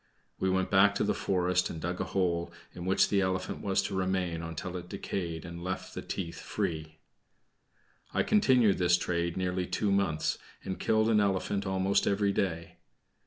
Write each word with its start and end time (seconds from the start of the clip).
We 0.39 0.49
went 0.49 0.71
back 0.71 0.95
to 0.95 1.03
the 1.03 1.13
forest 1.13 1.69
and 1.69 1.79
dug 1.79 2.01
a 2.01 2.05
hole, 2.05 2.51
in 2.73 2.85
which 2.85 3.09
the 3.09 3.21
elephant 3.21 3.61
was 3.61 3.83
to 3.83 3.95
remain 3.95 4.41
until 4.41 4.75
it 4.75 4.89
decayed 4.89 5.45
and 5.45 5.63
left 5.63 5.93
the 5.93 6.01
teeth 6.01 6.41
free. 6.41 6.97
I 8.11 8.23
continued 8.23 8.79
this 8.79 8.97
trade 8.97 9.37
nearly 9.37 9.67
two 9.67 9.91
months, 9.91 10.39
and 10.63 10.79
killed 10.79 11.07
an 11.07 11.19
elephant 11.19 11.67
almost 11.67 12.07
every 12.07 12.31
day. 12.33 12.79